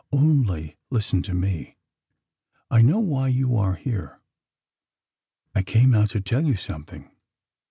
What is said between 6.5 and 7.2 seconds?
something."